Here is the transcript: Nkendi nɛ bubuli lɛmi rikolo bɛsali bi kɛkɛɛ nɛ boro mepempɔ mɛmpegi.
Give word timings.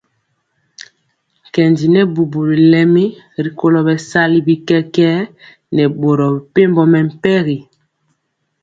Nkendi 1.47 1.85
nɛ 1.93 2.01
bubuli 2.13 2.57
lɛmi 2.73 3.05
rikolo 3.45 3.79
bɛsali 3.87 4.37
bi 4.47 4.55
kɛkɛɛ 4.67 5.17
nɛ 5.75 5.83
boro 5.99 6.25
mepempɔ 6.35 6.83
mɛmpegi. 6.93 7.57